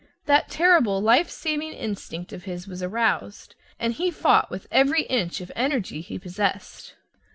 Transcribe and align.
That 0.25 0.49
terrible 0.49 0.99
lifesaving 0.99 1.73
instinct 1.73 2.33
of 2.33 2.45
his 2.45 2.67
was 2.67 2.81
aroused, 2.81 3.53
and 3.79 3.93
he 3.93 4.09
fought 4.09 4.49
with 4.49 4.65
every 4.71 5.03
inch 5.03 5.41
of 5.41 5.51
energy 5.55 6.01
he 6.01 6.17
possessed. 6.17 6.95